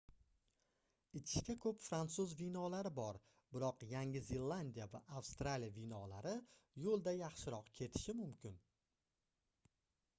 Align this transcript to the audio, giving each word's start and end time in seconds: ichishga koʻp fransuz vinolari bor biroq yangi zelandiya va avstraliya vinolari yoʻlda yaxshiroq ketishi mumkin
ichishga 1.17 1.55
koʻp 1.65 1.81
fransuz 1.87 2.31
vinolari 2.39 2.91
bor 2.99 3.19
biroq 3.57 3.83
yangi 3.91 4.23
zelandiya 4.29 4.87
va 4.95 5.01
avstraliya 5.19 5.75
vinolari 5.75 6.33
yoʻlda 6.87 7.13
yaxshiroq 7.19 7.69
ketishi 7.81 8.17
mumkin 8.23 8.57